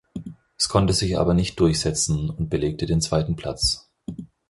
Es 0.57 0.67
konnte 0.67 0.93
sich 0.93 1.19
aber 1.19 1.35
nicht 1.35 1.59
durchsetzen 1.59 2.31
und 2.31 2.49
belegte 2.49 2.87
den 2.87 3.01
zweiten 3.01 3.35
Platz. 3.35 3.87